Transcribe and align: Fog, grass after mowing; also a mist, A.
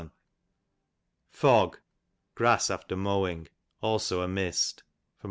Fog, 1.29 1.79
grass 2.33 2.71
after 2.71 2.95
mowing; 2.97 3.47
also 3.83 4.23
a 4.23 4.27
mist, 4.27 4.81
A. 4.81 4.83